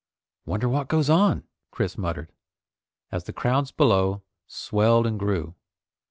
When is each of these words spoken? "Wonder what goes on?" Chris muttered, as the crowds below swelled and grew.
"Wonder 0.47 0.67
what 0.67 0.87
goes 0.87 1.11
on?" 1.11 1.43
Chris 1.69 1.95
muttered, 1.95 2.31
as 3.11 3.25
the 3.25 3.31
crowds 3.33 3.71
below 3.71 4.23
swelled 4.47 5.05
and 5.05 5.19
grew. 5.19 5.53